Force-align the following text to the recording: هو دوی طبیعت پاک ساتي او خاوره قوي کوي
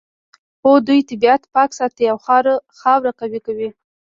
هو 0.61 0.73
دوی 0.87 1.01
طبیعت 1.09 1.41
پاک 1.53 1.69
ساتي 1.79 2.03
او 2.11 2.17
خاوره 2.79 3.11
قوي 3.19 3.39
کوي 3.45 3.69